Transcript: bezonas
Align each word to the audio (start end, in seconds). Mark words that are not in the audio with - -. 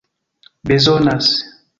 bezonas 0.63 1.29